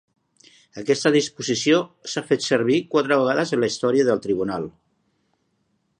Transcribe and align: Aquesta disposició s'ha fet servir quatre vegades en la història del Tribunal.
Aquesta 0.81 1.11
disposició 1.15 1.81
s'ha 2.13 2.23
fet 2.31 2.47
servir 2.47 2.77
quatre 2.95 3.21
vegades 3.25 3.55
en 3.59 3.61
la 3.65 3.71
història 3.75 4.09
del 4.11 4.25
Tribunal. 4.25 4.67